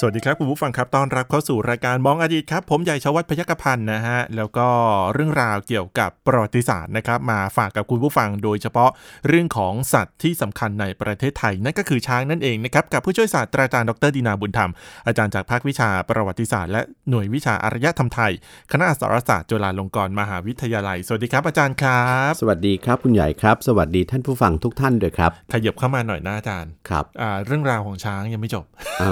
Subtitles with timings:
[0.00, 4.66] สวัสดีครับคุณผู้ฟังครับต้อนรับเข้าสู่รายการมองอดีตครับ ผมใหญ่ชวัฒน์พยัคฆพันธ์นะฮะแล้วก็
[5.12, 8.90] เรื่องราวเกี่ยวกับประวัติศาสตร์นะครับ มาฝากกับคุณผู้ฟังโดยเฉพาะ
[9.28, 14.72] เรื่องของสัตว์ที่สำคัญในประเทศไทย นั่นก็คือช้างนั่นเองนะครับกับผู้ช่วยศาสตราจารย์ดรดินาบุญธรรม
[15.06, 18.32] อาจารย์จากภาควิชาประวัติศาสตร์และหน่วยวิชาอารยธรรมไทย
[18.72, 28.64] คณะอักษรศาสตร์จุฬาลงกรณ์มหาวิทยาลัย สวัสดีครับอาจารย์ครับ สวัสดีครับคุณใหญ่ครับ สวัสดีท่านผู้ฟังทุกท่านด้วยครับขยับเข้ามาหน่อยนะอาจารย์ครับอ่าเรื่องราวของช้างยังไม่จบ
[29.02, 29.08] อ่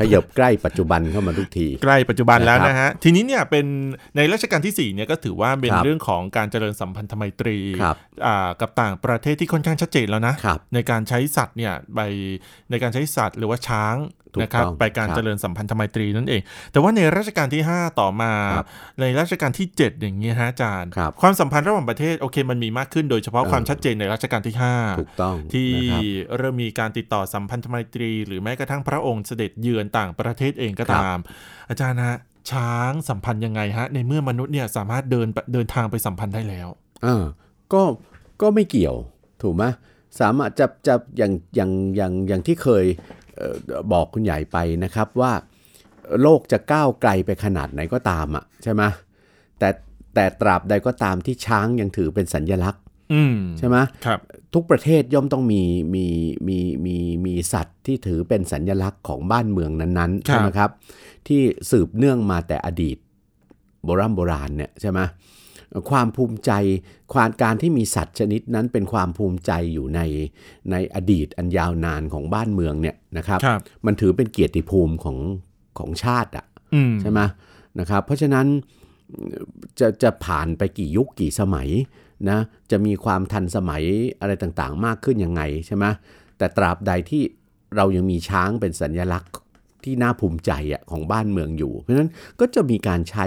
[0.01, 3.65] ขยับใกล้ปัจจุบันเข้ามาทุกที ใกล้ปัจจุบันแล้วนะครับนะฮะ ทีนี้เนี่ยเป็น
[4.15, 11.99] ในรัชกาลที่4เนี่ยก็ถือว่าเป็นครับเรื่องของการเจริญสัมพันธไมตรีครับอ่ากับต่างประเทศที่ค่อนข้างชัดเจนแล้วนะครับในการใช้สัตว์เนี่ยไป
[12.69, 18.67] ในการใช้สัตว์หรือว่าช้างถูก นะครับต้องไปการครับเจริญสัมพันธไมตรีนั่นเอง แต่ว่าในรัชกาลที่ 5 ต่อมาครับ
[19.01, 26.01] ในรัชกาลที่ 7 อย่างเงี้ยฮะอาจารย์ครับความสัมพันธ์ระหว่างประเทศโอเคมันมีมากขึ้นโดยเฉพาะเออความชัดเจนในรัชกาลที่5ถูกต้องที่นะครับ
[26.37, 31.17] เริ่มมีการติดต่อสัมพันธไมตรี หรือแม้กระทั่งพระองค์เสด็จเยือนต่างประเทศเองก็ครับตาม
[31.69, 32.17] อาจารย์ฮะ
[32.51, 36.67] ช้างสัมพันธ์ยังไงฮะ ในเมื่อมนุษย์เนี่ยสามารถเดินเดินทางไปสัมพันธ์ได้แล้ว
[37.05, 37.23] อ่า
[37.73, 37.81] ก็
[38.41, 38.95] ก็ไม่เกี่ยว
[39.41, 39.63] ถูกไหม
[40.19, 42.85] สามารถจะจะอย่างอย่างอย่างอย่างที่เคย
[43.20, 43.20] เอ่อ
[43.93, 45.31] บอกคุณใหญ่ไปนะครับว่า
[46.21, 48.83] โลกจะก้าวไกลไปขนาดไหนก็ตามอะใช่ไหม
[49.59, 49.69] แต่
[50.15, 52.81] แต่ตราบใดก็ตามที่ช้างยังถือเป็นสัญญลักษณ์
[53.13, 54.19] อืมใช่ไหมครับ
[54.53, 55.63] ทุกประเทศย่อมต้องมี
[55.95, 56.05] มี
[56.47, 60.69] มีมีมีสัตว์ที่ถือเป็นสัญญลักษณ์ของบ้านเมืองนั้นๆครับใช่ไหมครับ
[61.27, 62.97] ที่สืบเนื่องมาแต่อดีต
[63.83, 64.99] โบราณโบราณเนี่ยใช่ไหม
[65.89, 66.51] ความภูมิใจ
[67.13, 70.01] ความการที่มีสัตว์ชนิดนั้นเป็นความภูมิใจอยู่ใน
[70.71, 75.17] ในอดีตอันยาวนานของบ้านเมืองเนี่ยนะครับครับมันถือเป็นเกียรติภูมิของ
[75.79, 77.19] ของชาติอะอืมใช่ไหม
[77.79, 78.47] นะครับเพราะฉะนั้น
[79.79, 81.69] จะจะผ่านไปกี่ยุคกี่สมัย
[82.29, 82.39] นะ
[82.71, 83.83] จะมีความทันสมัย
[84.19, 85.85] อะไรต่างๆ มากขึ้นยังไงใช่ไหม
[86.37, 87.23] แต่ตราบใดที่
[87.75, 89.33] เรายังมีช้างเป็นสัญลักษณ์
[89.83, 93.25] ที่น่าภูมิใจอะของบ้านเมืองอยู่ เพราะฉะนั้นก็จะมีการใช้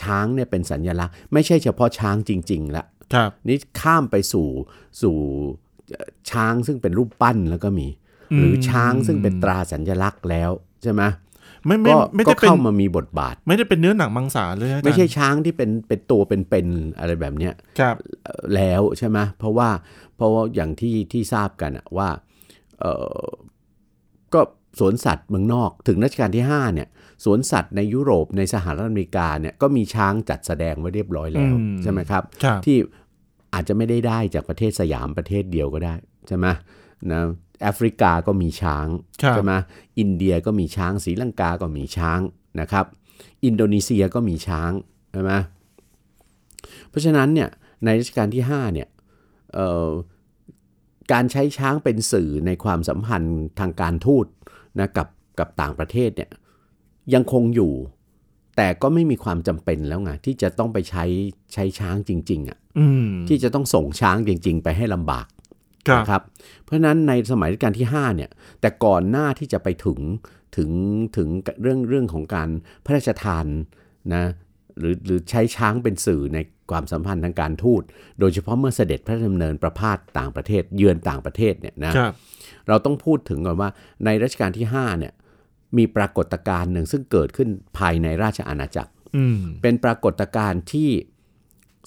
[0.00, 4.48] ช้างเนี่ยเป็นสัญลักษณ์ ไม่ใช่เฉพาะช้างจริงๆละครับนี่ข้ามไปสู่
[5.02, 5.16] สู่
[5.92, 7.88] เอ่อช้างซึ่งเป็นรูปปั้นแล้วก็มี
[8.38, 10.50] หรือช้างซึ่งเป็นตราสัญลักษณ์แล้ว
[10.82, 11.02] ใช่ไหม
[11.66, 17.94] ไม่ไม่ก็ไม่ก็ได้เป็นเข้ามามีบทบาท ไม่ได้เป็นเนื้อหนังมังสาเลยอาจารย์ไม่ใช่ช้างที่เป็นเป็นตัวเป็นๆอะไรแบบเนี้ยครับ
[18.24, 19.68] เอ่อแล้วใช่ไหมเพราะว่า
[20.16, 22.08] เพราะว่าอย่างที่ที่ทราบกันอะว่า
[22.80, 22.84] เอ
[23.20, 23.51] อก็
[24.78, 26.88] สวนสัตว์เมืองนอก ถึงรัชกาลที่5เนี่ย
[27.24, 32.76] สวนสัตว์ในยุโรปในสหรัฐอเมริกาเนี่ยก็มีช้างจัดแสดงไว้เรียบร้อยแล้วอืมใช่ไหมครับครับที่
[33.54, 35.94] อาจจะไม่ได้ได้จากประเทศสยามประเทศเดียวก็ได้
[36.28, 36.46] ใช่ไหม
[37.10, 37.20] นะ
[37.62, 38.86] แอฟริกาก็มีช้าง
[39.22, 39.52] ครับใช่ไหม
[39.98, 42.20] อินเดียก็มีช้างศรีลังกาก็มีช้าง
[42.60, 42.86] นะครับ
[43.44, 44.70] อินโดนีเซียก็มีช้าง
[45.12, 45.32] ใช่ไหม
[46.88, 47.48] เพราะฉะนั้นเนี่ย
[47.84, 48.88] ในรัชกาลที่5เนี่ย
[49.54, 49.88] เอ่อ
[51.12, 54.26] การใช้ช้างเป็นสื่อในความสัมพันธ์ทางการทูต
[54.78, 56.30] นะกับกับต่างประเทศเนี่ย
[57.14, 57.72] ยังคงอยู่
[58.56, 61.04] แต่ก็ไม่มีความจำเป็นแล้วไงที่จะต้องไปใช้
[61.52, 65.26] ใช้ช้างจริง ๆอะอืมที่จะต้องส่งช้างจริง ๆ ไปให้ลำบาก
[65.88, 66.22] ครับนะครับ
[66.64, 69.98] เพราะฉะนั้นในสมัยรัชกาลที่5เนี่ย แต่ก่อนหน้าที่จะไปถึง
[70.56, 70.70] ถึง
[71.16, 71.28] ถึง
[71.62, 72.48] เรื่องเรื่องของการ
[72.84, 73.46] พระราชทาน
[74.14, 74.24] นะ
[74.78, 76.38] หรือหรือใช้ช้างเป็นสื่อใน
[76.72, 77.82] ความสัมพันธ์ทางการทูต
[78.20, 82.12] โดยเฉพาะเมื่อเสด็จพระราชดำเนินประพาสต่างประเทศ เยือนต่างประเทศเนี่ยนะครับ
[82.68, 83.70] เราต้องพูดถึงก่อนว่า
[84.04, 85.12] ในรัชกาลที่5เนี่ย
[85.76, 90.90] มีปรากฏการณ์หนึ่งซึ่งเกิดขึ้นภายในราชอาณาจักรอืมเป็นปรากฏการณ์ที่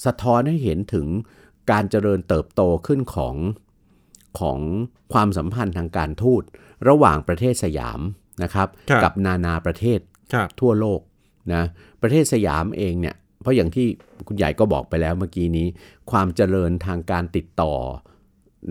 [0.05, 1.07] สะท้อนให้เห็นถึง
[1.71, 3.35] การเจริญเติบโตขึ้นของ
[4.39, 4.59] ของ
[5.13, 6.43] ความสัมพันธ์ทางการทูต
[6.89, 7.99] ระหว่างประเทศสยาม
[8.43, 9.99] นะครับครับกับนานาประเทศ
[10.33, 10.99] ครับทั่วโลก
[11.53, 11.63] นะ
[12.01, 13.15] ประเทศสยามเองเนี่ย
[13.45, 13.87] เพราะอย่างที่
[14.27, 15.67] คุณใหญ่ก็บอกไปแล้วเมื่อกี้นี้
[16.11, 17.73] ความเจริญทางการติดต่อ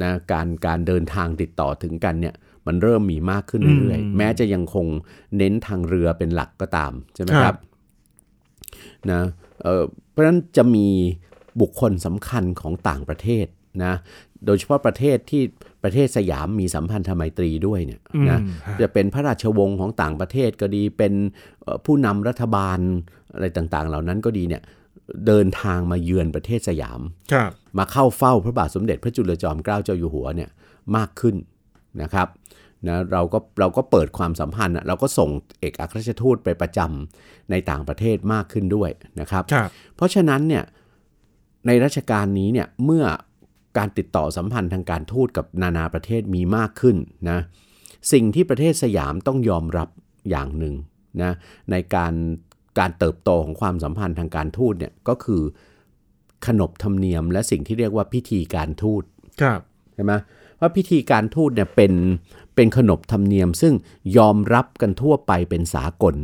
[0.02, 2.34] นะการการเดินทางติดต่อถึงกันเนี่ย
[2.66, 4.86] มันเริ่มมีมากขึ้นเรื่อยอืมๆแม้จะยังคง
[5.36, 7.58] เน้นทางเรือเป็นหลักก็ตามใช่ไหมคครัรับบ
[9.10, 9.20] นะ
[9.62, 10.88] เอ่อเพราะฉะนั้นจะมี
[11.60, 13.46] บุคคลสำคัญของต่างประเทศ
[13.84, 13.94] นะ
[14.46, 15.42] โดยเฉพาะประเทศที่
[15.84, 18.00] ประเทศสยามมีสัมพันธไมตรีด้วยเนี่ย
[18.30, 21.12] นะอืมฮะจะเป็นพระราชวงศ์ของต่างประเทศก็ดีเป็น
[21.62, 22.78] เอ่อผู้นำรัฐบาล
[23.34, 24.62] อะไรต่างๆ เหล่านั้นก็ดีเนี่ย
[25.26, 27.00] เดินทางมาเยือนประเทศสยาม
[27.32, 30.50] ครับมาเข้าเฝ้าพระบาทสมเด็จพระจุลจอมเกล้าเจ้าอยู่หัวเนี่ย
[30.96, 31.36] มากขึ้น
[32.02, 32.28] นะครับ
[32.88, 38.90] นะเราก็เราก็เปิดความสัมพันธ์อะเราก็ส่งเอกอัครราชทูตไปประจำในต่างประเทศมากขึ้นด้วย
[39.20, 40.64] นะครับครับ เพราะฉะนั้นเนี่ย
[41.66, 43.04] ในรัชกาลนี้เนี่ยเมื่อ
[43.78, 46.96] การติดต่อสัมพันธ์ทางการทูตกับนานาประเทศมีมากขึ้น
[47.30, 47.38] นะ
[48.12, 49.88] สิ่งที่ประเทศสยามต้องยอมรับ
[50.30, 50.74] อย่างหนึ่ง
[51.22, 51.32] นะ
[51.70, 52.14] ในการ
[52.78, 55.42] การเติบโตของความสัมพันธ์ทางการทูตเนี่ยก็คือ
[56.46, 59.02] ขนบธรรมเนียม และสิ่งที่เรียกว่าพิธีการทูต
[59.42, 59.60] ครับ
[59.94, 60.12] ใช่ไหม
[60.60, 61.92] ว่าพิธีการทูตเนี่ยเป็น
[62.54, 63.74] เป็นขนบธรรมเนียม ซึ่ง
[64.16, 66.16] ยอมรับกันทั่วไปเป็นสากล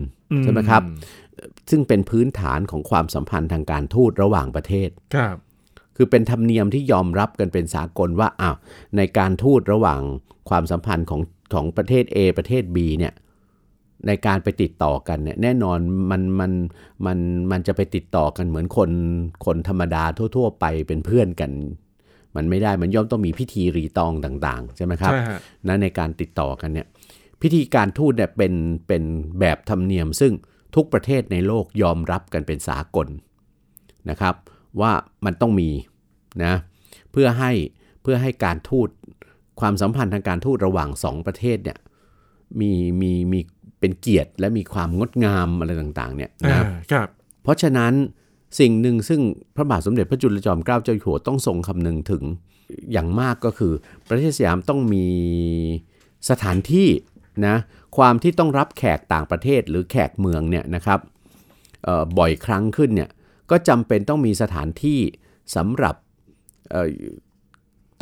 [0.43, 0.83] ใช่ไหมครับ
[1.71, 5.37] ซึ่งเป็นพื้นฐานของความสัมพันธ์ทางการทูตระหว่างประเทศครับ
[6.03, 8.57] คือเป็นธรรมเนียมที่ยอมรับกันเป็นสากลว่าอ้าว
[8.97, 10.01] ในการทูตระหว่าง
[10.49, 11.21] ความสัมพันธ์ของ
[11.55, 13.13] ของประเทศ A ประเทศ B เนี่ย
[14.07, 15.79] ในการไปติดต่อกันเนี่ยแน่นอน
[16.11, 16.53] มันมัน
[17.07, 17.19] มัน
[17.51, 18.91] มันจะไปติดต่อกันเหมือนคน
[19.47, 20.05] คนธรรมดา
[20.37, 21.51] ทั่ว ๆ ไปเป็นเพื่อนกัน
[22.37, 26.87] มันไม่ได้มันย่อมต้องมีพิธีรีตองต่างๆ ใช่ไหมครับใช่ฮะนะในการติดต่อกันเนี่ย
[27.43, 28.55] พิธีการทูตเนี่ยเป็น
[28.89, 29.03] เป็น
[29.41, 30.33] แบบธรรมเนียม ซึ่ง
[30.75, 33.09] ทุกประเทศในโลกยอมรับกันเป็นสากล
[34.11, 34.35] นะครับ
[34.81, 34.93] ว่า
[35.25, 35.69] มันต้องมี
[36.45, 36.55] นะ
[37.13, 37.53] เพื่อให้
[38.03, 38.89] เพื่อให้การทูต
[39.61, 41.79] ความสัมพันธ์ทางการทูตระหว่างสองประเทศเนี่ย
[42.61, 43.41] มีมีมี
[43.81, 47.09] เป็นเกียรติและมีความงดงามอะไรต่างๆเนี่ยนะอ่าครับ
[47.43, 47.93] เพราะฉะนั้น
[48.61, 49.21] สิ่งหนึ่งซึ่ง
[49.57, 52.23] พระบาทสมเด็จพระจุลจอมเกล้าเจ้าอยู่หัวต้องทรงคำนึงถึง
[52.93, 53.73] อย่างมากก็คือ
[54.09, 55.07] ประเทศสยามต้องมี
[56.31, 56.89] สถานที่
[57.47, 57.57] นะ
[57.97, 61.01] ความที่ต้องรับแขกต่างประเทศหรือแขกเมืองเนี่ยนะครับ
[61.85, 63.11] เอ่อบ่อยครั้งขึ้นเนี่ย
[63.51, 65.01] ก็จำเป็นต้องมีสถานที่
[65.57, 66.10] สำหรับเอ่อ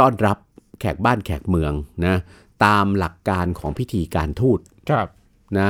[0.00, 0.38] ต้อนรับ
[0.80, 1.72] แขกบ้านแขกเมือง
[2.06, 2.16] นะ
[2.64, 4.58] ตามหลักการของพิธีการทูต
[4.90, 5.08] ครับ
[5.58, 5.68] นะ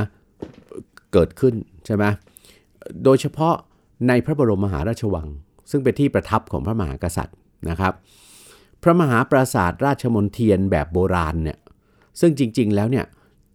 [1.13, 1.55] เกิดขึ้น
[1.87, 2.05] ใช่ไหม
[3.05, 3.55] โดยเฉพาะ
[4.09, 5.29] ในพระบรมมหาราชวัง
[5.71, 7.37] ซึ่งเป็นที่ประทับของพระมหากษัตริย์
[7.71, 7.93] นะครับ
[8.83, 11.59] พระมหาปราสาทราชมนเทียนแบบโบราณเนี่ย
[12.21, 13.05] ซึ่งจริง ๆ แล้วเนี่ย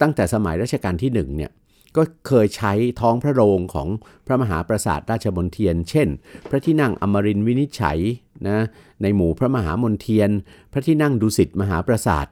[0.02, 1.52] ตั้งแต่สมัยรัชกาลที่หนึ่งเนี่ย
[1.98, 3.88] ก็เคยใช้ท้องพระโรงของ
[4.26, 6.08] พระมหาปราสาทราชมนเทียน เช่น
[6.50, 8.00] พระที่นั่งอมรินทร์วินิจฉัย
[8.48, 8.60] นะ
[9.02, 10.30] ในหมู่พระมหามนเทียน
[10.72, 12.28] พระที่นั่งดุสิตมหาปราสาท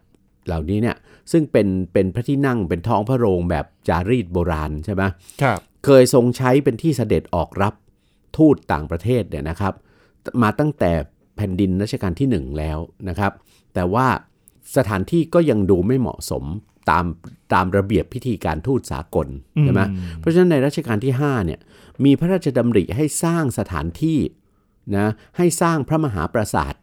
[0.48, 0.98] เหล่านี้เนี่ย
[1.32, 5.04] ซึ่งเป็นเป็นพระที่นั่งเป็นท้องพระโรงแบบจารีตโบราณใช่ไหม
[5.42, 7.74] ครับเคยทรงใช้เป็นที่เสด็จออกรับ
[8.38, 9.74] ทูตต่างประเทศเนี่ยนะครับ
[10.42, 10.92] มาตั้งแต่
[11.36, 12.78] แผ่นดินรัชกาลที่หนึ่งแล้ว
[13.10, 13.32] นะครับ
[13.74, 14.08] แต่ว่า
[14.78, 16.44] สถานที่ก็ยังดูไม่เหมาะสม
[16.90, 17.06] ตาม
[17.54, 19.28] ตามระเบียบพิธีการทูตสากล
[19.64, 19.82] ใช่ไหม
[20.20, 21.60] เพราะฉะนั้นในรัชกาลที่5เนี่ย
[22.06, 24.20] มีพระราชดำริให้สร้างสถานที่
[24.98, 25.08] นะ
[25.38, 26.74] ให้สร้างพระมหาปราสาท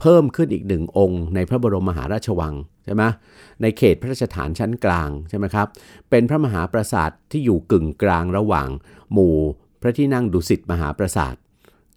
[0.00, 2.54] เพิ่มขึ้นอีกหนึ่งองค์ ในพระบรมมหาราชวัง
[2.84, 3.04] ใช่ไหม
[3.62, 5.66] ในเขตพระราชฐานชั้นกลางใช่ไหมครับ
[6.10, 8.68] เป็นพระมหาปราสาทที่อยู่กึ่งกลางระหว่าง
[9.12, 9.34] หมู่
[9.82, 11.34] พระที่นั่งดุสิตมหาปราสาท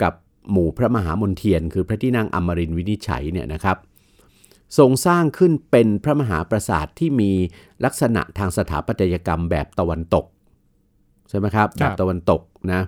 [0.02, 0.14] กับ
[0.52, 3.78] หมู่พระมหามนเทียน คือพระที่นั่งอมรินทร์วินิจฉัยเนี่ยนะครับ
[4.78, 7.32] ทรงสร้างขึ้นเป็นพระมหาปราสาทที่มี
[7.86, 10.26] ลักษณะทางสถาปัตยกรรมแบบตะวันตก
[11.30, 12.42] ใช่ไหมครับครับแบบตะวันตก
[12.72, 12.82] นะ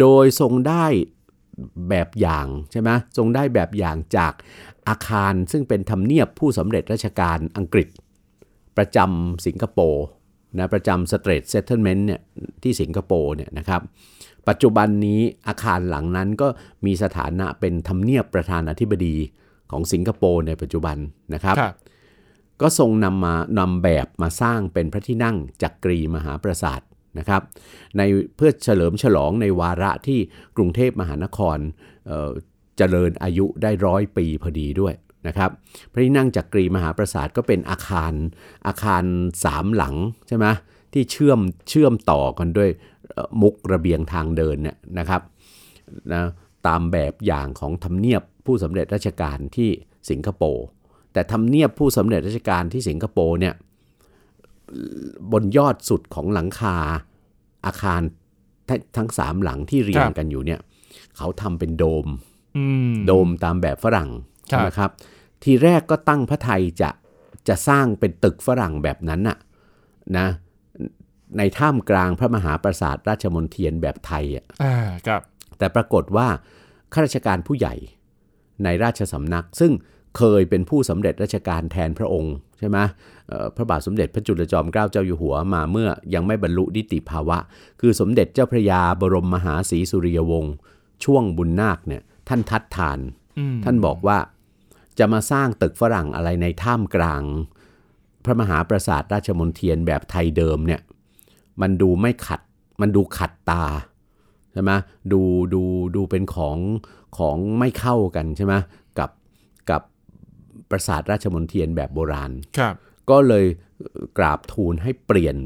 [0.00, 0.84] โดยทรงได้
[1.88, 4.32] แบบอย่างใช่ไหมทรงได้แบบอย่างจาก
[4.88, 7.88] อาคารซึ่งเป็นทำเนียบผู้สำเร็จราชการอังกฤษ
[8.76, 10.04] ประจำสิงคโปร์
[10.58, 12.20] นะประจำสเตรทเซ t เทิลเมนต์เนี่ย
[12.62, 13.80] ที่สิงคโปร์เนี่ยนะครับ
[14.48, 16.48] ปัจจุบันนี้อาคารหลังนั้นก็
[16.86, 19.16] มีสถานะเป็นทำเนียบประธานาธิบดี
[19.70, 20.96] ของสิงคโปร์ในปัจจุบัน
[21.34, 21.74] นะครับครับ
[22.60, 26.80] ก็ทรงนำมานำแบบมาสร้างเป็นพระที่นั่งจักรีมหาปราสาท
[27.18, 27.42] นะครับ
[27.96, 28.02] ใน
[28.36, 30.18] เพื่อเฉลิมฉลองในวาระที่
[30.56, 31.58] กรุงเทพมหานคร
[32.06, 32.30] เอ่อ
[32.78, 34.94] เจริญอายุได้ร้อยปีพอดีด้วย
[35.26, 35.50] นะครับ
[35.92, 38.12] พระที่นั่งจักรีมหาปราสาทก็เป็นอาคาร
[38.66, 39.04] อาคาร
[39.44, 39.94] สามหลัง
[40.28, 40.46] ใช่ไหม
[40.92, 42.70] ที่เชื่อมเชื่อมต่อกันด้วย
[43.10, 45.22] เอ่อมุกระเบียงทางเดินเนี่ยนะครับ
[46.12, 46.22] นะ
[46.66, 49.70] ตามแบบอย่างของทำเนียบผู้สำเร็จราชการที่
[50.10, 50.66] สิงคโปร์
[51.12, 53.54] แต่ทำเนียบผู้สำเร็จราชการที่สิงคโปร์เนี่ย
[55.32, 56.76] บนยอดสุดของหลังคา
[57.66, 58.00] อาคาร
[58.68, 60.60] ททั้งสามหลังที่เรียงกันอยู่เนี่ย
[61.16, 62.06] เขาทำเป็นโดม
[62.56, 64.10] อืมโดมตามแบบฝรั่ง
[64.52, 64.90] ครับใช่ไหมครับ
[65.42, 66.90] ทีแรกก็ตั้งพระไทยจะ
[67.48, 69.38] จะสร้างเป็นตึกฝรั่งแบบนั้นน่ะ
[70.18, 70.26] นะ
[71.38, 74.74] ในท่ามกลางพระมหาปราสาทราชมนเทียนแบบไทยอะอ่า
[75.06, 75.22] ครับ
[75.58, 76.26] แต่ปรากฏว่า
[76.92, 77.74] ข้าราชการผู้ใหญ่
[78.64, 79.72] ในราชสำนัก ซึ่ง
[80.18, 82.78] เคยเป็นผู้สำเร็จราชการแทนพระองค์ใช่ไหม
[83.28, 87.38] เอ่อพระบาทสมเด็จพระจุลจอมเกล้าเจ้าอยู่หัวมาเมื่อยังไม่บรรลุนิติภาวะ
[87.80, 90.54] คือสมเด็จเจ้าพระยาบรมมหาศรีสุริยวงศ์
[91.04, 92.98] ช่วงบุญนาคเนี่ยท่านทัดทาน
[93.38, 94.18] อืมท่านบอกว่า
[94.98, 97.22] จะมาสร้างตึกฝรั่งอะไรในท่ามกลาง
[98.24, 100.80] พระมหาปราสาทราชมนเทียนแบบไทยเดิมเนี่ย
[101.60, 102.40] มันดูไม่ขัด
[102.80, 103.64] มันดูขัดตา
[104.52, 104.72] ใช่ไหม
[105.12, 105.20] ดู
[105.54, 105.62] ดู
[105.96, 106.58] ดูเป็นของ
[107.18, 108.54] ของไม่เข้ากันใช่ไหม
[108.98, 109.10] กับ
[109.70, 109.82] กับ
[110.70, 112.74] ปราสาทราชมนเทียนแบบโบราณครับ
[113.10, 113.44] ก็เลย
[114.18, 115.36] กราบทูลให้เปลี่ยน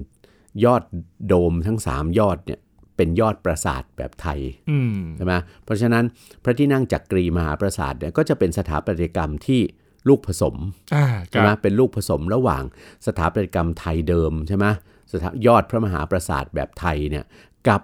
[0.65, 0.83] ยอด
[1.29, 2.61] โดมทั้ง 3 ยอดเนี่ย
[2.97, 5.33] เป็นยอดปราสาทแบบไทยอืมใช่ไหม
[5.65, 6.05] เพราะฉะนั้น
[6.43, 9.61] พระที่นั่งจักรีมหาปราสาทเนี่ยก็จะเป็นสถาปัตยกรรมที่
[10.09, 10.57] ลูกผสม
[10.95, 12.63] อ่าคใช่ไหมรับเป็นลูกผสมระหว่าง
[13.07, 14.67] สถาปัตยกรรมไทยเดิมใช่ไหม
[15.13, 17.25] สถายอดพระมหาปราสาทแบบไทยเนี่ย
[17.69, 17.83] กับ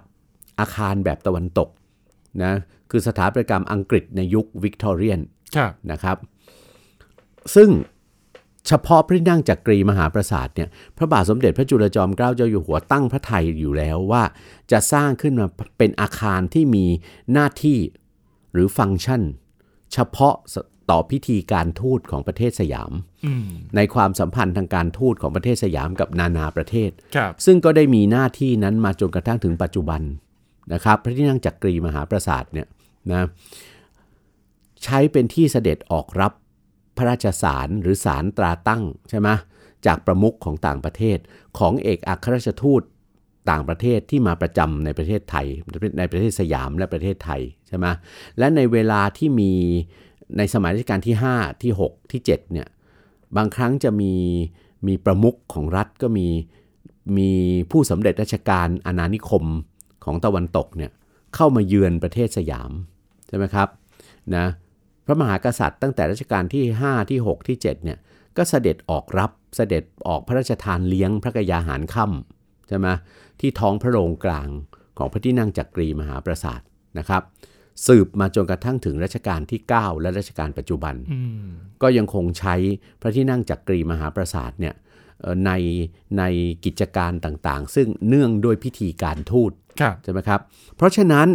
[0.61, 1.69] อาคารแบบตะวันตก
[2.43, 2.53] นะ
[2.91, 5.19] คือสถาปัตยกรรมอังกฤษในยุควิกตอเรียน
[5.55, 6.17] ครับนะครับ
[7.55, 7.69] ซึ่ง
[8.67, 14.23] เฉพาะพระที่นั่งจักรีมหาปราสาทเนี่ยพระบาทสมเด็จพระจุลจอมเกล้าเจ้าอยู่หัวตั้งพระไทยอยู่แล้วว่า
[14.71, 16.85] จะสร้างขึ้นมาเป็นอาคารที่มี
[17.33, 17.79] หน้าที่
[18.53, 19.21] หรือฟังก์ชัน
[19.93, 20.35] เฉพาะ
[20.89, 22.91] ต่อพิธีการทูตของประเทศสยาม
[23.25, 30.01] อืมในความสัมพันธ์ทางการทูตของประเทศสยามกับนานาประเทศครับซึ่งก็ได้มีหน้าที่นั้นมาจนกระทั่งถึงปัจจุบัน
[30.73, 32.67] นะครับพระที่นั่งจักรีมหาปราสาทเนี่ย
[33.11, 33.27] นะ
[34.83, 36.33] ใช้เป็นที่เสด็จออกรับ
[36.97, 39.29] พระราชสารหรือสารตราตั้งใช่ไหม
[39.85, 41.17] จากประมุขของต่างประเทศ
[41.59, 42.81] ของเอกอัครราชทูต
[43.49, 45.47] ต่างประเทศที่มาประจำในประเทศไทย
[45.99, 47.85] ในประเทศสยามและประเทศไทยใช่ไหม
[48.37, 49.51] และในเวลาที่มี
[50.37, 52.67] ในสมัยรัชกาลที่ 5 ที่ 6 ที่ 7 เนี่ย
[53.37, 54.13] บางครั้งจะมี
[54.87, 56.27] มีประมุขของรัฐก็มี
[57.17, 57.29] มี
[57.71, 59.45] ผู้สำเร็จราชการอาณานิคม
[60.03, 60.91] ของตะวันตกเนี่ย
[61.35, 62.71] เข้ามาเยือนประเทศสยาม
[63.27, 63.67] ใช่ไหมครับ
[64.35, 64.45] นะ
[65.05, 67.97] พระมหากษัตริย์ตั้งแต่รัชกาลที่ 5 ที่ 6 ที่7เนี่ย
[68.37, 72.87] ก็เสด็จออกรับเสด็จออกพระราชทานเลี้ยงพระกยาหารค่ำใช่ไหม
[73.39, 74.49] ที่ท้องพระโรงกลาง
[74.97, 76.61] ของพระที่นั่งจักรีมหาปราสาท
[76.99, 77.21] นะครับ
[77.87, 81.49] สืบมาจนกระทั่งถึงรัชกาลที่ 9 และรัชกาลปัจจุบันอืม
[81.81, 82.55] ก็ยังคงใช้
[83.01, 84.73] พระที่นั่งจักรีมหาปราสาทเนี่ย
[85.21, 85.51] เอ่อใน
[86.17, 86.23] ใน
[86.65, 89.60] กิจการต่างๆ ซึ่งเนื่องด้วยพิธีการทูตครับ
[90.03, 90.39] ใช่ไหมครับ
[90.75, 91.27] เพราะฉะนั้น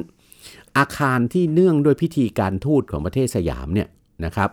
[0.79, 3.89] อาคารที่เนื่องด้วยพิธีการทูตของประเทศสยามเนี่ย
[4.25, 4.51] นะครับ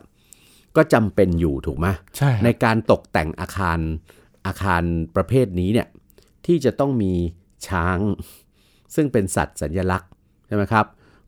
[0.76, 1.88] ก็จำเป็นอยู่ถูกไหม
[2.18, 3.80] ใช่ในการตกแต่งอาคาร
[4.48, 4.84] อาคาร
[5.16, 5.88] ประเภทนี้เนี่ย
[6.46, 7.14] ที่จะต้องมี
[7.68, 8.00] ช้าง
[8.96, 10.10] ซึ่งเป็นสัตว์สัญลักษณ์
[10.48, 10.86] ใช่ไหมครับ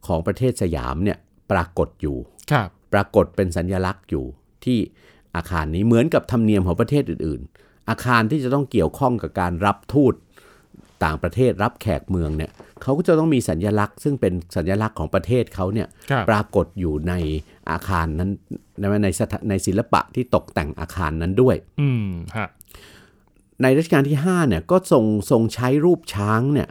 [0.08, 1.18] ของประเทศสยามเนี่ย
[1.52, 2.18] ปรากฏอยู่
[2.52, 4.26] ครับปรากฏเป็นสัญลักษณ์อยู่
[4.66, 4.78] ที่
[5.36, 10.14] อาคารนี้เหมือนกับธรรมเนียมของประเทศอื่น ๆ อาคารที่จะต้องเกี่ยวข้องกับการรับทูต
[11.04, 17.14] ต่างประเทศรับแขกเมืองเนี่ยเขาก็จะต้องมีสัญลักษณ์ ซึ่งเป็นสัญลักษณ์ของประเทศเขาเนี่ยครับปรากฏอยู่ใน
[17.72, 18.30] อาคารนั้น
[18.80, 22.48] ในในสถาในศิลปะที่ตกแต่งอาคารนั้นด้วย อืมฮะ
[23.62, 26.70] ในรัชกาลที่5เนี่ยก็ทรงทรงใช้รูปช้างเนี่ย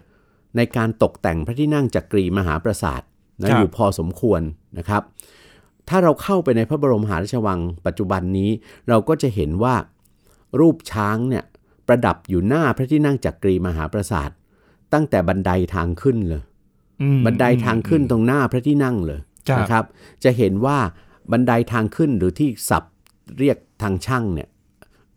[0.56, 3.02] ในการตกแต่งพระที่นั่งจักรีมหาปราสาท
[3.42, 4.40] นะอยู่พอสมควร
[4.78, 5.02] นะครับ
[5.88, 8.50] ถ้าเราเข้าไปในพระบรมมหาราชวังปัจจุบันนี้
[8.88, 9.74] เราก็จะเห็นว่า
[10.60, 11.44] รูปช้างเนี่ย
[11.86, 14.30] ประดับอยู่หน้าพระที่นั่งจักรีมหาปราสาท
[14.92, 16.42] ตั้งแต่บันไดทางขึ้นเลย
[17.02, 19.84] อืมบันไดทางขึ้นตรงหน้าพระที่นั่งเลยครับนะครับ
[20.24, 20.78] จะเห็นว่า
[21.32, 22.94] บันไดทางขึ้นหรือที่ศัพท์
[23.38, 24.48] เรียกทางช่างเนี่ย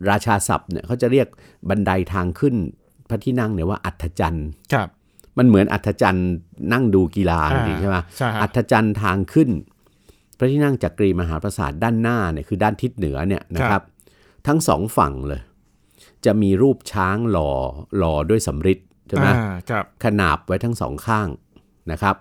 [0.10, 1.28] ราชาศัพท์เนี่ยเขาจะเรียก
[1.70, 2.56] บันไดทางขึ้น
[3.10, 4.90] พระที่นั่งเนี่ยว่าอัฐจันทร์ครับ
[5.38, 6.30] มันเหมือนอัฐจันทร์
[6.74, 9.50] นั่งดูกีฬาจริงๆใช่ไหมใช่ฮะอัฐจันทร์ทางขึ้น
[10.38, 13.82] พระที่นั่งจักรีมหาปราสาทด้านหน้าเนี่ยคือด้านทิศเหนือเนี่ยนะครับ
[14.48, 15.42] ทั้งสองฝั่งเลย
[16.26, 17.52] จะมีรูปช้างหล่อ
[17.98, 21.28] หล่อด้วยสำริดใช่ไหมอ่าครับขนาบไว้ทั้งสองข้าง
[21.92, 22.16] นะครับ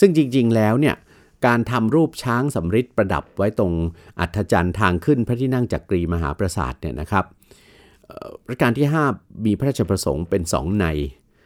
[0.00, 0.96] ซึ่งจริงๆแล้วเนี่ย
[1.46, 3.72] การทำรูปช้างสำริดประดับไว้ตรง
[4.20, 7.24] อัฐจันทร์ทางขึ้นพระที่นั่งจักรีมหาปราสาทเนี่ยนะครับ
[8.06, 10.86] เอ่อรัชกาลที่ 5 มีพระราชประสงค์เป็นสองใน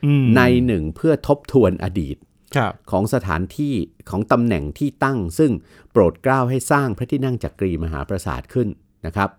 [0.06, 2.16] อืมในหนึ่งเพื่อทบทวนอดีต
[2.56, 3.74] ครับของสถานที่
[4.10, 5.52] ของตำแหน่งที่ตั้ง ซึ่ง
[5.92, 8.68] โปรดเกล้าให้สร้างพระที่นั่งจักรีมหาปราสาทขึ้น
[9.06, 9.30] นะครับ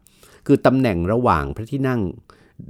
[0.47, 2.01] คือตำแหน่งระหว่างพระที่นั่ง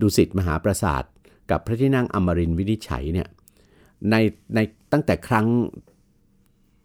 [0.02, 1.04] ดุสิตมหาปราสาท
[1.52, 3.28] กับพระที่นั่งอมรินทร์วินิจฉัยเนี่ย
[4.10, 4.16] ใน
[4.56, 4.60] ใน
[4.92, 5.48] ตั้งแต่ครั้ง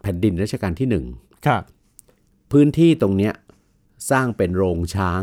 [0.03, 1.05] แผ่นดินรัชกาลที่หนึ่ง
[1.47, 1.63] ครับ
[2.53, 3.33] พื้นที่ตรงเนี้ย
[4.11, 5.23] สร้างเป็นโรงช้าง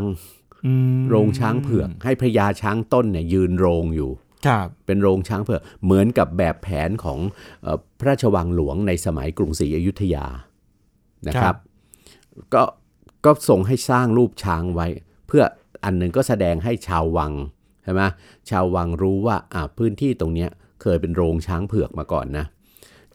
[0.66, 4.10] อืมโรงช้างเผือก ให้พระยาช้างต้นเนี่ยยืนโรงอยู่
[4.46, 7.18] ครับเป็นโรงช้างเผือกเหมือนกับแบบแผนของ
[7.62, 10.26] เออพระราชวังหลวงในสมัยกรุงศรีอยุธยา
[11.28, 11.56] นะครับ
[12.54, 12.62] ก็
[13.24, 14.86] ก็ส่งให้สร้างรูปช้างไว้
[15.26, 15.44] เพื่อ
[15.84, 17.32] อันหนึ่งก็แสดงให้ชาววัง
[17.84, 18.02] ใช่ไหม
[18.50, 20.50] ชาววังรู้ว่าอ่าพื้นที่ตรงเนี้ย
[20.82, 22.44] เคยเป็นโรงช้างเผือกมาก่อนนะ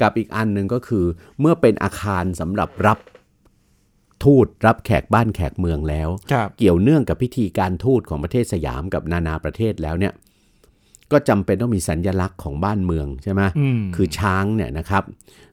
[0.02, 1.06] กับอีกอันหนึ่งก็คือ
[1.40, 3.00] เมื่อเป็นอาคารสำหรับรับ
[4.24, 10.14] ทูตรับแขกบ้านแขกเมืองแล้วครับเกี่ยวเนื่องกับพิธีการทูตของประเทศสยามกับนานาประเทศแล้วเนี่ย
[11.12, 15.04] ก็จำเป็นต้องมีสัญญลักษณ์ของบ้านเมืองใช่ไหมอืมคือช้างเนี่ยนะครับ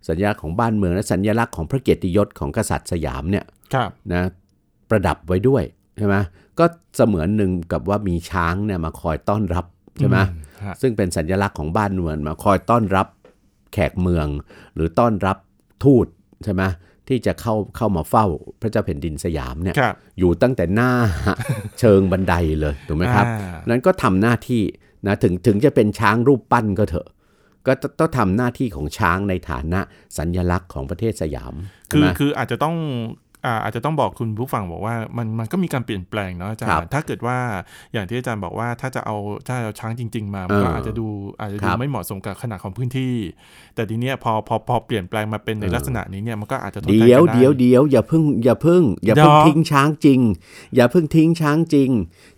[0.08, 4.22] สัญลักษณ์ของบ้านเมืองและสัญลักษณ์ของพระเกียรติยศของกษัตริย์สยามเนี่ยครับนะ
[4.90, 5.62] ประดับไว้ด้วย
[5.98, 6.16] ใช่ไหม
[6.58, 6.64] ก็
[6.96, 9.66] เสมือนหนึ่งกับว่ามีช้างเนี่ยมาคอยต้อนรับ
[9.98, 13.06] ใช่ไหมอืฮะซึ่งเป็นสัญลักษณ์ของบ้านเมืองมาคอยต้อนรับ
[13.72, 14.26] แขกเมือง
[14.74, 15.36] หรือต้อนรับ
[15.84, 16.06] ทูต
[16.44, 16.62] ใช่ไหม
[17.08, 18.26] ที่จะเข้าเข้ามาเฝ้า
[18.60, 20.90] พระเจ้าแผ่นดินสยามเนี่ยครับอยู่ตั้งแต่หน้า
[21.80, 24.62] เชิงบันไดเลยถูกไหมครับอ่านั้นก็ทำหน้าที่
[25.06, 27.08] นะถึงถึงจะเป็นช้างรูปปั้นก็เถอะ
[27.66, 29.80] ก็ตต้องทำหน้าที่ของช้างในฐานะ
[30.18, 31.54] สัญญลักษณ์ของประเทศสยาม
[31.92, 32.76] คือใช่ไหมคืออาจจะต้อง
[33.46, 37.38] อ่าอาจจะต้องบอกคุณผู้ฟังบอกว่ามันมันก็มีการเปลี่ยนแปลงเนาะอาจารครับย์ถ้าเกิดว่า
[37.92, 41.06] อย่างที่อาจารย์บอกว่าถ้าจะเอาถ้าเอาช้างจริง ๆ มามันก็เออออาจจะดู
[41.40, 43.14] อาจจะคดูรับไม่เหมาะสมกับขนาดของพื้นที่
[43.74, 50.20] แต่ทีเนี้ยพอพอพอเปลี่ยนแปลงมาเป็นในเออลักษณะนี้เนี่ยมันก็อาจจะทดแทนเดี๋ยวกันไเดี๋ยวเดี๋ยวอย่าเพิ่งอย่าเพิ่งอย่าเพิ่งเดี๋ยวทิ้งช้างจริง
[50.74, 51.90] อย่าเพิ่งทิ้งช้างจริง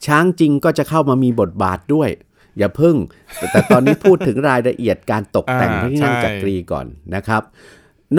[0.07, 2.11] ช้างจริงก็จะเข้ามามีบทบาทด้วย
[2.59, 2.97] อย่าเพิ่ง
[3.37, 7.43] แต่แต่ตอนนี้พูดถึงรายละเอียดการตกแต่งอ่าพระที่นั่งใช่จักรีก่อนนะครับ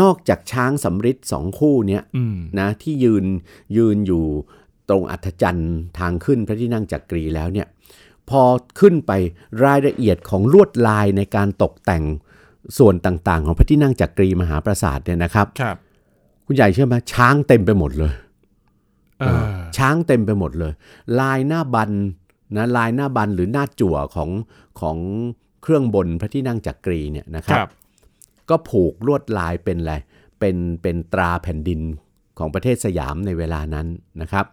[0.01, 3.25] นอกจากช้างสำริดสองคู่เนี้ยอืมนะที่ยืน
[3.77, 4.25] ยืนอยู่
[4.89, 7.67] ตรงอัฐจันทร์ทางขึ้นพระที่นั่งจักรีแล้วเนี่ย
[8.29, 8.41] พอ
[8.79, 9.11] ขึ้นไป
[9.65, 12.03] รายละเอียดของลวดลายในการตกแต่ง
[12.77, 15.77] ส่วนต่างๆ ของพระที่นั่งจักรีมหาปราสาทเนี่ยนะครับครับ
[16.45, 18.13] คุณใหญ่เชื่อไหมช้างเต็มไปหมดเลย
[19.19, 19.43] เออ
[19.77, 20.73] ช้างเต็มไปหมดเลย
[21.19, 21.91] ลายหน้าบัน
[22.55, 24.29] นะลายหน้าบันหรือหน้าจั่วของ
[24.79, 24.97] ของ
[25.61, 27.69] เครื่องบนพระที่นั่งจักรีเนี่ยนะคครับรับ
[28.49, 29.95] ก็ผูกลวดลายเป็นอะไร
[30.39, 31.81] เป็นเป็นตราแผ่นดิน
[32.39, 33.87] ของประเทศสยามในเวลานั้น
[34.21, 34.45] นะครับ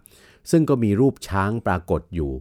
[0.50, 2.32] ซึ่งก็มีรูปช้างปรากฏอยู่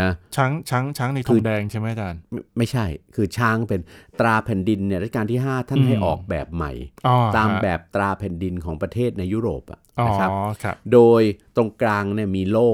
[0.00, 3.80] นะช้างช้างช้างในธคืงอแดงใช่ไหมอาจารย์ไม่ไม่ใช่ คือช้างเป็น
[4.20, 6.72] ตราแผ่นดินเนี่ยรัชกาลที่ 5 ท่านอืมให้ออกแบบใหม่
[7.06, 10.30] อ๋อตามฮะแบบตราแผ่นดินของประเทศในยุโรปอะอ๋อนะครับ
[10.62, 11.22] ครับโดย
[11.56, 12.70] ตรงกลางเนี่ยมีโล่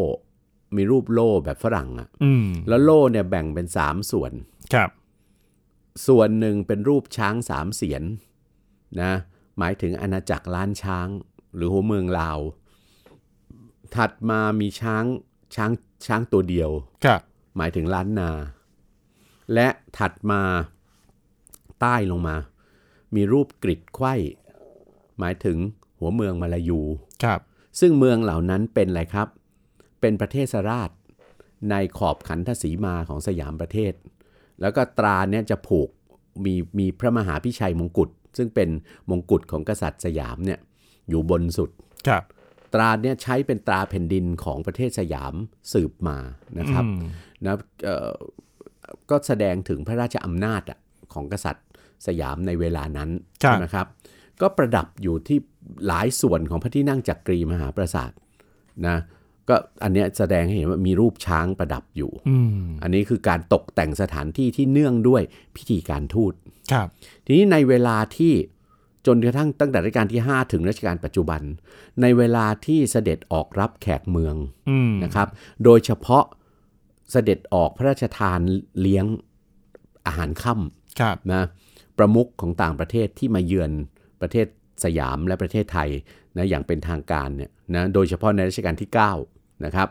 [0.76, 4.32] มีรูปโล่แบบฝรั่งอะอืมแล้วโล่เนี่ยแบ่งเป็น 3 ส่วน
[4.74, 4.90] ครับ
[6.06, 8.02] ส่วนหนึ่งเป็นรูปช้างสามเสียน
[9.02, 9.12] นะ
[9.58, 11.08] หมายถึงอาณาจักรล้านช้าง
[11.54, 12.38] หรือหัวเมืองลาว
[13.96, 15.04] ถัดมามีช้าง
[15.54, 15.72] ช้าง
[16.06, 16.70] ช้างตัวเดียว
[17.04, 17.20] ครับ
[17.56, 18.30] หมายถึงล้านนา
[19.54, 20.42] และถัดมา
[21.80, 22.36] ใต้ลงมา
[23.14, 24.14] มีรูปกริดไขว้
[25.18, 25.58] หมายถึง
[25.98, 26.80] หัวเมืองมาลายู
[27.24, 27.40] ครับ
[27.80, 29.28] ซึ่งเมืองเหล่านั้นเป็นอะไรครับ
[30.00, 30.90] เป็นประเทศราช
[31.70, 33.92] ในขอบขันธสีมาของสยามประเทศ
[34.64, 35.90] แล้วก็ตราเนี่ยจะผูก
[36.44, 38.68] มีมีพระมหาพิชัยมงกุฎซึ่งเป็น
[39.10, 40.58] มงกุฎของกษัตริย์สยามเนี่ย
[41.08, 41.70] อยู่บนสุด
[42.08, 42.22] ครับ
[42.74, 45.34] ตราเนี่ยใช้เป็นตราแผ่นดินของประเทศสยาม
[45.72, 46.18] สืบมา
[46.58, 47.00] นะครับอืม
[47.44, 48.12] นะเอ่อ
[49.10, 50.78] ก็แสดงถึงพระราชอำนาจอะ
[51.14, 51.66] ของกษัตริย์
[52.06, 53.10] สยามในเวลานั้น
[53.44, 53.86] ครับใช่ไหมครับ
[54.40, 55.38] ก็ประดับอยู่ที่
[55.86, 58.10] หลายส่วนของพระที่นั่งจักรีมหาปราสาท
[58.86, 58.96] นะ
[59.48, 65.22] ก็อันเนี้ยแสดงให้เห็นว่ามีรูปช้างประดับอยู่อืมอันนี้คือการตกแต่งสถานที่ที่เนื่องด้วย
[65.56, 66.32] พิธีการทูต
[66.72, 66.86] ครับ
[67.24, 68.32] ทีนี้ในเวลาที่
[69.06, 71.42] จนกระทั่งตั้งแต่รัชกาลที่ 5 ถึงรัชกาลปัจจุบัน
[72.02, 74.36] ในเวลาที่เสด็จออกรับแขกเมือง
[74.70, 75.28] อืมนะครับ
[75.64, 76.24] โดยเฉพาะ
[77.12, 78.40] เสด็จออกพระราชทาน
[78.80, 79.06] เลี้ยง
[80.06, 80.54] อาหารค่
[81.00, 81.42] ครับำนะ
[81.98, 83.70] ประมุขของต่างประเทศที่มาเยือน
[84.20, 84.46] ประเทศ
[84.84, 85.88] สยามและประเทศไทย
[86.36, 89.33] นะอย่างเป็นทางการเนี่ยนะโดยเฉพาะในรัชกาลที่ 9
[89.64, 89.88] นะครับ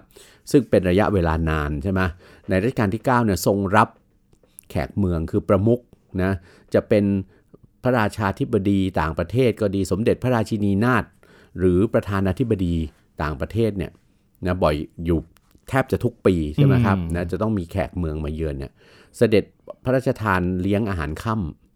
[0.52, 2.02] ซึ่งเป็นระยะเวลานานใช่ไหม
[2.50, 3.90] ในรัชกาลที่ 9 เนี่ยทรงรับ
[4.70, 5.80] แขกเมืองคือประมุข
[6.24, 6.32] นะ
[6.74, 7.04] จะเป็น
[7.84, 11.04] พระราชาธิบดีต่างประเทศก็ดีสมเด็จพระราชินีนาถ
[11.60, 12.76] หรือประธานาธิบดี
[13.22, 13.92] ต่างประเทศเนี่ย
[14.46, 15.20] นะบ่อยอยู่
[15.70, 18.72] แทบจะทุกปีใช่ไหมครับอืมนะจะต้องมีแขกเมืองมาเยือนเนี่ย
[19.18, 19.44] เสด็จ
[19.84, 21.36] พระราชทานเลี้ยงอาหารค่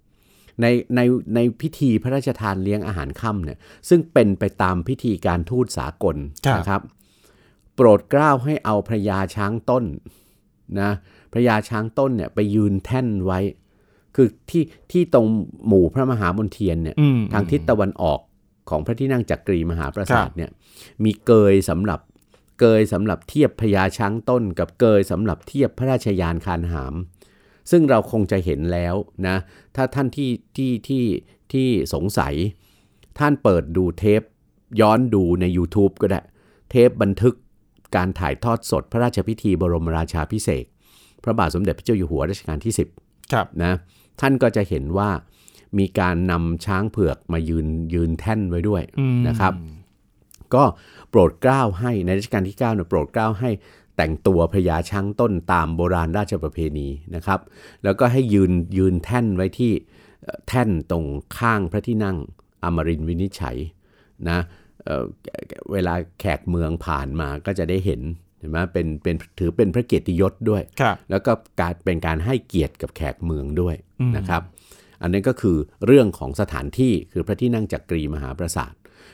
[0.10, 1.02] ำในใน
[1.36, 3.58] ในพิธีพระราชทานเลี้ยงอาหารค่ำเนี่ย
[3.90, 6.82] ซึ่งเป็นไปตามพิธีการทูตสากลครับนะครับ
[7.78, 9.84] โปรดเกล้าให้เอาพระยาช้างต้น
[10.82, 10.92] นะ
[11.32, 13.40] พระยาช้างต้นเนี่ยไปยืนแท่นไว้
[14.16, 15.26] คือที่ที่ตรง
[15.68, 18.20] หมู่พระมหามนเทียนเนี่ยอืมทางทิศตะวันออก
[18.70, 20.50] ของพระที่นั่งจักรีมหาปราสาทครับเนี่ย
[21.04, 22.00] มีเกยสำหรับ
[22.60, 26.94] เกยสำหรับเทียบพญาช้างต้น กับเกยสำหรับเทียบพระราชยานคานหาม
[27.72, 28.96] ซึ่งเราคงจะเห็นแล้ว
[29.28, 29.38] นะ
[29.76, 31.04] ถ้าท่านที่ที่ที่
[31.54, 32.34] ที่สงสัย
[33.20, 34.22] ท่านเปิดดูเทป
[34.82, 36.22] ย้อนดูใน YouTube ก็ได้
[36.70, 37.36] เทปบันทึก
[37.96, 40.68] การถ่ายทอดสดพระราชพิธีบรมราชาพิเศษก
[41.24, 42.74] พระบาทสมเด็จพระเจ้าอยู่หัวรัชกาลที่
[43.04, 43.74] 10ครับนะ
[44.22, 45.10] ท่านก็จะเห็นว่า
[45.80, 49.54] มีการนำช้างเผือกมายืนยืนแท่นไว้ด้วยอืมนะครับ
[50.54, 50.64] ก็
[51.10, 53.50] โปรดเกล้าให้ในรัชกาลที่9เนี่ยโปรดเกล้าให้
[53.98, 57.40] แต่งตัวพญาช้างต้นตามโบราณราชประเพณีนะครับ
[57.84, 59.72] แล้วก็ให้ยืนยืนแท่นไว้ที่
[60.24, 61.06] เอ่อแท่นตรง
[61.38, 62.18] ข้างพระที่นั่ง
[62.64, 63.58] อมรินทร์วินิจฉัย
[64.30, 64.40] นะ
[64.88, 65.06] เอ่อ
[65.72, 68.02] เวลาแขกเมืองผ่านมาก็จะได้เห็น
[68.40, 74.42] เห็นไหมเป็นเป็นถือเป็นพระเกียรติยศด้วยครับแล้วก็การเป็นการให้เกียรติกับแขกเมืองด้วยอืมนะครับ
[75.02, 78.74] อันนี้นก็คือเรื่องของสถานที่คือพระที่นั่งจักรีมหาปราสาท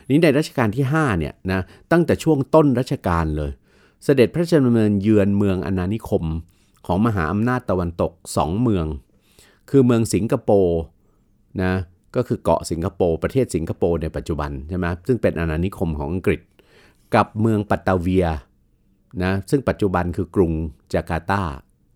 [0.10, 3.52] นี้ในรัชกาลที่5เนี่ยนะตั้งแต่ช่วงต้นรัชกาลเลย
[4.04, 6.24] เสด็จพระราชดำเนินเยือนเมืองอาณานิคม
[6.86, 8.86] ของมหาอำนาจตะวันตกสองเมือง
[9.70, 10.82] คือเมืองสิงคโปร์
[11.64, 11.74] นะ
[12.16, 16.42] ก็คือเกาะสิงคโปร์ประเทศสิงคโปร์ในปัจจุบันใช่ไหมซึ่งเป็นอาณานิคมของอังกฤษ
[17.16, 18.26] กับเมืองปัตตาเวีย
[19.24, 20.52] นะซึ่งปัจจุบันคือกรุง
[20.94, 21.42] จาการ์ตา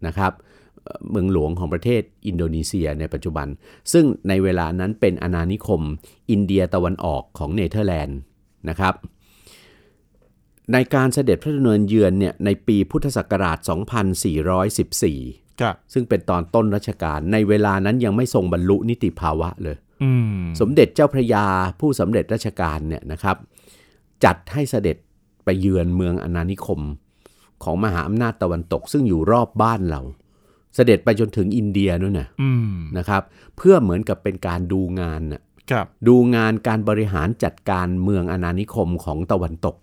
[0.08, 0.34] นะครับ
[0.84, 3.48] เอ่อเมืองหลวงของประเทศอินโดนีเซียในปัจจุบัน
[3.94, 5.82] ซึ่งในเวลานั้นเป็นอาณานิคม
[6.32, 8.18] อินเดียตะวันออกของเนเธอร์แลนด์
[8.70, 8.94] นะครับ
[10.74, 13.58] ในการเสด็จพระดำเนินเยือนเนี่ยในปีพุทธศักราช
[14.40, 19.87] 2414ครับซึ่งเป็นตอนต้นรัชกาลในเวลานั้นยังไม่ทรงบรรลุนิติภาวะเลยอืม
[20.60, 21.46] สมเด็จเจ้าพระยา
[21.80, 23.38] ผู้สำเร็จราชการเนี่ยนะครับ
[24.24, 24.98] จัดให้เสด็จ
[25.46, 26.82] ไปเยือนเมืองอาณานิคม
[27.64, 30.02] ของมหาอำนาจตะวันตก ซึ่งอยู่รอบบ้านเรา
[30.76, 33.24] เสด็จไปจนถึงอินเดียนู่นน่ะอืมนะครับ
[33.58, 39.76] เพื่อเหมือนกับเป็นการดูงานน่ะครับดูงานการบริหารจัดการเมืองอาณานิคมของตะวันตก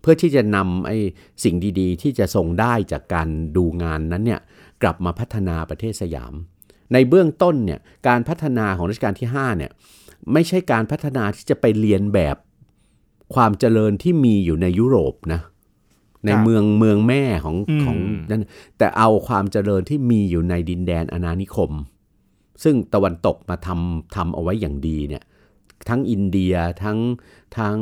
[0.00, 0.96] เพื่อที่จะนำไอ้
[1.44, 4.40] สิ่งดี ๆ ที่จะส่งได้จากการดูงานนั้นเนี่ย
[4.82, 6.32] กลับมาพัฒนาประเทศสยาม
[6.92, 9.70] ในเบื้องต้นเนี่ยการพัฒนาของรัชกาลที่5เนี่ย
[10.32, 12.36] ไม่ใช่การพัฒนาที่จะไปเรียนแบบ
[13.34, 15.40] ความเจริญที่มีอยู่ในยุโรปนะ
[16.26, 17.96] ในเมืองเมืองแม่ของของ
[18.30, 18.44] นั่น
[18.78, 21.70] แต่เอาความเจริญที่มีอยู่ในดินแดนอาณานิคม
[22.64, 25.22] ซึ่งตะวันตกมาทำทำเอาไว้อย่างดีเนี่ย
[25.88, 26.98] ทั้งอินเดียทั้ง
[27.58, 27.78] ทั้ง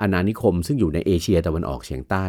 [0.00, 2.24] อาณานิคม ซึ่งอยู่ในเอเชียตะวันออกเฉียงใต้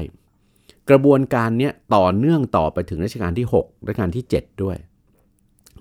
[0.89, 4.77] กระบวนการเนี้ยต่อเนื่องต่อไปถึงรัชกาลที่ 6 รัชกาลที่ 7 ด้วย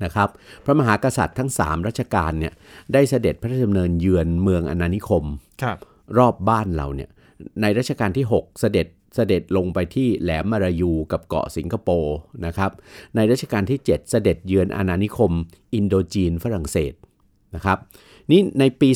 [0.05, 0.29] นะครับ
[0.65, 2.53] พระมหากษัตริย์ทั้ง 3รัชกาลเนี่ย
[2.93, 5.25] ได้เสด็จพระราชดำเนินเยือนเมืองอาณานิคม
[5.63, 5.77] ครับ
[6.19, 7.11] รอบบ้านเราเนี่ย
[7.61, 12.71] ในรัชกาลที่ 6 เสด็จเสด็จลงไปที่แหลมมารายูกับเกาะสิงคโปร์นะครับ
[13.15, 15.33] ในรัชกาลที่ 7 เสด็จเยือนอาณานิคม
[15.75, 16.93] อินโดจีนฝรั่งเศส
[17.55, 17.79] นะครับ
[18.31, 18.89] นี่ในปี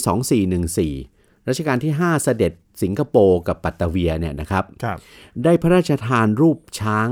[0.70, 4.98] 2414 รัชกาลที่ 5 เสด็จสิงคโปร์กับปัตตาเวียเนี่ยนะครับครับ
[5.44, 7.08] ได้พระราชทานรูปช้าง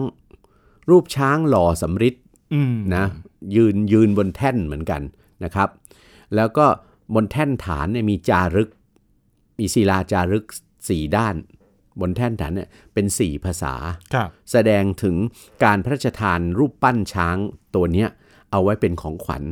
[0.90, 2.14] รูปช้างหล่อสำริด
[2.54, 3.04] อืมนะ
[3.54, 5.02] ยืนยืนบนแท่นเหมือนกัน
[5.44, 5.68] นะครับ
[6.34, 6.66] แล้วก็
[7.14, 8.70] บนแท่นฐานเนี่ยมีจารึก
[9.58, 10.44] มีศิลาจารึก
[10.88, 11.34] สี่ด้าน
[12.00, 13.74] บนแท่นฐานเนี่ยเป็นสี่ภาษา
[14.14, 15.16] ครับแสดงถึง
[15.64, 17.36] การพระราชทานรูปปั้นช้าง
[17.74, 18.08] ตัวเนี้ย
[18.50, 19.42] เอาไว้เป็นของขวัญ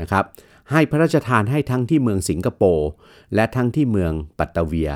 [0.00, 0.24] นะครับ
[0.70, 2.88] ให้พระราชทานให้ทั้งที่เมืองสิงคโปร์
[3.34, 4.90] และทั้งที่เมืองปัตตาเวีย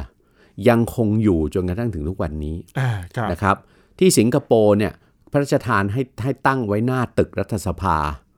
[0.68, 3.56] ยังคงอยู่จนกระทั่งถึงทุกวันนี้อ่าครับนะครับ
[3.98, 4.92] ที่สิงคโปร์เนี่ย
[5.30, 8.29] พระราชทานให้ให้ตั้งไว้หน้าตึกรัฐสภาอืม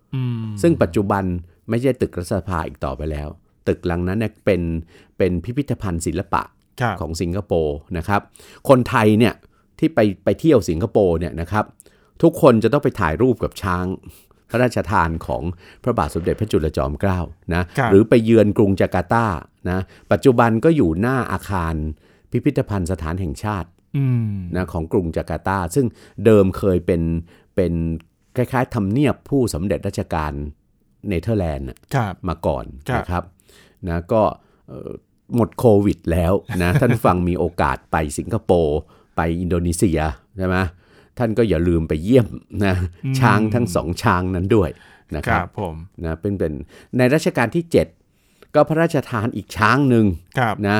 [0.62, 1.24] ซึ่งปัจจุบัน
[1.70, 3.28] ไม่ใช่ตึกรัฐสภาอีกต่อไปแล้ว
[3.68, 4.62] ตึกหลังนั้นเนี่ยเป็น
[5.18, 6.42] เป็นพิพิธภัณฑ์ศิลปะ
[6.80, 8.20] ครับของสิงคโปร์นะครับ
[8.68, 9.34] คนไทยเนี่ย
[9.78, 11.64] ที่ไปไปเที่ยวสิงคโปร์เนี่ยนะครับ
[12.22, 13.84] ทุกคนจะต้องไปถ่ายรูปกับช้าง
[14.50, 15.42] พระราชทานของ
[15.82, 17.20] พระบาทสมเด็จพระจุลจอมเกล้า
[17.54, 19.26] นะครับหรือไปเยือนกรุงจาการ์ตา
[19.70, 19.80] นะ
[20.12, 21.74] ปัจจุบันก็อยู่หน้าอาคาร
[22.30, 25.86] พิพิธภัณฑ์สถานแห่งชาติอืมนะของกรุงจาการ์ตา ซึ่ง
[26.24, 27.02] เดิมเคยเป็น
[27.56, 27.72] เป็น
[28.36, 30.32] คล้ายๆทำเนียบผู้สำเร็จราชการ
[31.08, 33.24] เนเธอร์แลนด์น่ะครับมาก่อนครับนะครับ
[33.88, 34.22] นะก็
[34.68, 34.90] เอ่อ
[35.34, 38.78] หมดโควิดแล้วนะ ท่านผู้ฟังมีโอกาสไปสิงคโปร์
[39.16, 40.00] ไปอินโดนีเซีย
[40.36, 40.56] ใช่ไหม
[41.18, 42.28] ท่านก็อย่าลืมไปเยี่ยม
[42.64, 42.74] นะ
[43.18, 44.70] ช้างทั้งสองช้างนั้นด้วย
[45.16, 46.52] นะคครัรับบผมนะเป็นเป็น
[46.96, 47.64] ในรัชกาลที่
[48.10, 50.06] 7 ก็พระราชทานอีกช้างหนึ่ง
[50.38, 50.78] ครับนะ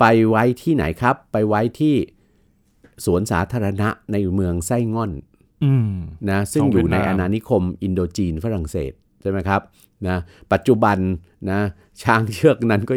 [0.00, 1.94] ไปไว้ที่ไหนครับ ไปไว้ที่
[3.04, 5.27] สวนสาธารณะในเมืองไส้ง่อนอืม
[6.30, 8.92] นะซึ่งของอยู่ในเวียดนามอาณานิคมอินโดจีนฝรั่งเศส
[9.22, 9.60] ใช่ไหมครับ
[10.08, 10.16] นะ
[10.52, 10.98] ปัจจุบัน
[11.50, 11.60] นะ
[12.02, 12.94] ช้างเชือกนั้นก็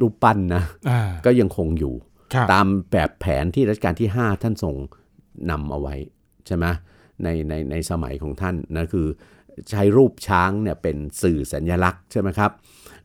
[0.00, 1.94] รูปปั้นนะอ่าก็ยังคงอยู่
[2.34, 4.74] ครับตามแบบแผนที่รัชกาลที่ 5 ท่านทรง
[5.50, 5.94] นำเอาไว้
[6.46, 6.66] ใช่ไหม
[7.22, 9.06] ในในในสมัยของท่านนะคือ
[9.70, 12.50] ใช้รูปช้างเนี่ยเป็นสื่อสัญลักษณ์ใช่ไหมครับ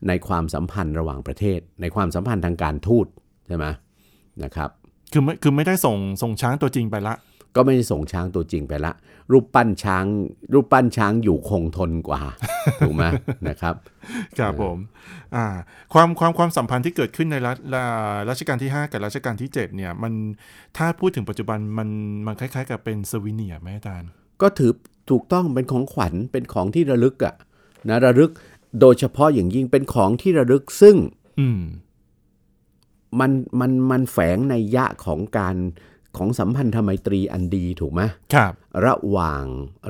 [0.08, 3.06] ในความสัมพันธ์ระหว่างประเทศ ในความสัมพันธ์ทางการทูต
[3.48, 3.66] ใช่ไหม
[4.44, 4.70] นะครับ
[5.12, 7.14] คือไม่คือไม่ได้ส่งส่งช้างตัวจริงไปละ
[7.56, 8.92] ก็ไม่ได้ส่งช้างตัวจริงไปละ
[9.32, 10.04] รูปปั้นช้าง
[10.54, 12.22] รูปปั้นช้างอยู่คงทนกว่า
[12.86, 13.04] ถูกไหม
[13.48, 13.74] นะครับ
[14.38, 14.76] ครับผม
[15.36, 15.46] อ่า
[15.92, 17.82] ความความความสัมพันธ์ที่เกิดขึ้นในรัชรั
[18.30, 20.12] รัชกาลที่ 5 กับรัชกาลที่ 7 เนี่ย มัน
[20.76, 21.88] ถ้าพูดถึงปัจจุบันมัน
[22.26, 24.10] มันคล้าย ๆ กับเป็นสวิเนียร์ไหมอาจารย์
[24.42, 24.72] ก็ถือ
[25.10, 27.34] ถูกต้องเป็นของขวัญเป็นของที่ระลึกอะ
[27.88, 28.30] นะระลึก
[28.80, 30.96] โดยเฉพาะอย่างยิ่งเป็นของที่ระลึกซึ่ง
[31.40, 31.60] อืม
[33.20, 35.56] มันมันมันแฝงในยะของการ
[36.18, 38.02] ของสัมพันธไมตรีอันดีถูกไหม
[38.34, 38.52] ครับ
[38.86, 39.44] ระหว่าง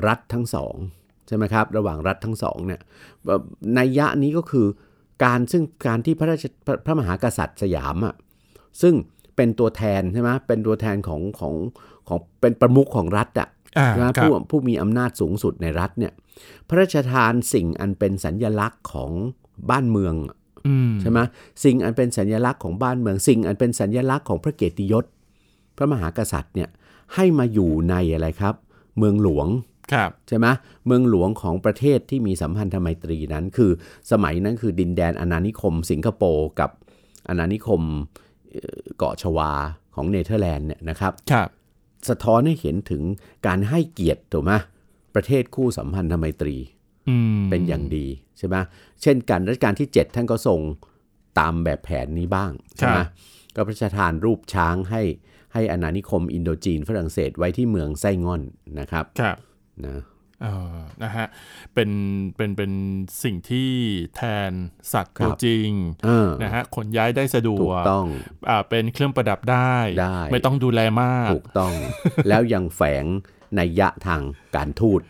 [0.07, 0.75] รัฐทั้งสอง
[1.27, 2.81] ใช่ไหมครับ ระหว่างรัฐทั้งสองเนี่ย
[3.75, 4.67] ในยะนี้ก็คือ
[5.23, 8.15] การซึ่งการที่พระราชพระพระมหากษัตริย์สยามอะ
[8.81, 8.93] ซึ่ง
[9.35, 11.55] เป็นตัวแทนใช่ไหมเป็นตัวแทนของของ
[12.07, 16.13] ของเป็นประมุขของรัฐอะอ่าใช่ไหมครับผู้ผู้มีอำนาจสูงสุดในรัฐเนี่ย
[16.67, 19.11] พระราชทานสิ่งอันเป็นสัญญลักษณ์ของ
[19.69, 20.13] บ้านเมือง
[20.67, 21.19] อืมใช่ไหม
[21.63, 25.05] สิ่งอันเป็นสัญลักษณ์ของบ้านเมือง สิ่งอันเป็นสัญลักษณ์ของพระเกียรติยศ
[25.77, 26.69] พระมหากษัตริย์เนี่ย
[27.15, 28.55] ให้มาอยู่ในอะไรครับ
[28.97, 29.47] เมืองหลวง
[29.93, 30.47] ครับใช่ไหม
[30.85, 33.71] เมืองหลวงของประเทศที่มีสัมพันธไมตรีนั้น คือ
[34.11, 36.69] สมัยนั้นคือดินแดนอาณานิคม สิงคโปร์กับ
[37.29, 37.81] อาณานิคม
[38.49, 39.51] เอ่อเกาะชวา
[39.95, 41.47] ของเนเธอร์แลนด์เนี่ยนะครับครับ
[42.09, 43.03] สะท้อนให้เห็นถึง
[43.47, 44.53] การให้เกียรติถูกไหม
[45.15, 46.55] ประเทศคู่สัมพันธไมตรี
[47.09, 48.55] อืมเป็นอย่างดีใช่ไหม
[49.01, 50.59] เช่นกันรัชกาลที่ 7 ท่านก็ทรง
[51.39, 52.99] ตามแบบแผนนี้บ้างใช่ไหม
[53.55, 55.01] ก็พระราชทานรูปช้างให้
[55.53, 58.41] ให้อาณานิคมอินโดจีนฝรั่งเศสไว้ที่เมืองไส้ง่อน
[58.79, 59.35] นะครับครับ
[59.85, 59.99] นะ
[60.43, 61.27] เออนะฮะ
[61.73, 61.89] เป็น
[62.35, 62.71] เป็น เป็น
[63.23, 63.71] สิ่งที่
[64.15, 64.51] แทน
[64.93, 65.69] สัตว์ตัวจริง
[66.05, 68.05] เออนะฮะ ขนย้ายได้สะดวถูกกต้อง
[68.49, 71.73] อ่า เป็นเครื่องประดับได้ ได้ ไม่ต้องดูแลมาก ถูกต้อง
[72.27, 73.05] แล้วยังแฝง
[73.59, 74.21] นัยยะทาง
[74.55, 75.05] การทูตใ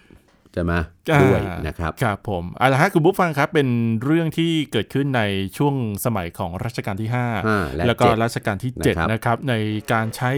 [0.58, 0.74] ช่ไหม
[1.12, 3.70] อ่าด้วยนะครับครับผมเอาละฮะคุณผู้ฟังครับเป็น
[4.04, 5.24] เรื่องที่เกิดขึ้นใน
[5.58, 9.54] ช่วงสมัยของรัชกาลที่ห้า5และแล้วก็เจ็ดรัชกาลที่นะครับ7นะครับใน
[9.94, 10.32] การใช้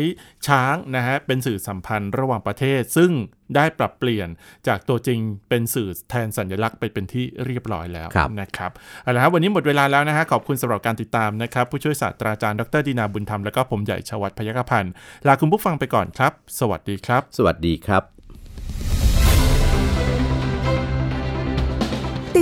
[0.48, 3.12] ช้างนะฮะเป็นสื่อสัมพันธ์ระหว่างประเทศ ซึ่ง
[3.56, 4.30] ได้ปรับเปลี่ยน
[4.68, 8.72] จากตัวจริงเป็นสื่อแทนสัญลักษณ์ไปเป็นที่เรียบร้อยแล้วครับนะครับ
[9.04, 14.92] เอาละครับวันนี้หมดเวลาแล้วนะฮะขอบคุณสำหรับการติดตามนะครับ ผู้ช่วยศาสตราจารย์ดรดีนาบุญธรรมแล้วก็ผมใหญ่ชวัฒน์พยัคฆพันธ์
[15.28, 18.89] ลาคุณผู้ฟังไปก่อนครับ สวัสดีครับ สวัสดีครับ